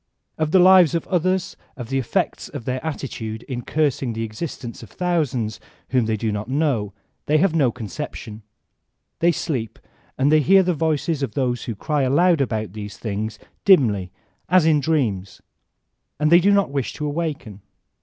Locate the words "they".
6.07-6.17, 7.27-7.37, 9.19-9.31, 10.31-10.39, 16.31-16.39